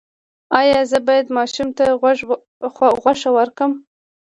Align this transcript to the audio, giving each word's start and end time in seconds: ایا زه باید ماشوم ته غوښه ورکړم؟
ایا 0.59 0.79
زه 0.91 0.97
باید 1.07 1.27
ماشوم 1.37 1.69
ته 1.77 1.85
غوښه 3.03 3.29
ورکړم؟ 3.37 3.71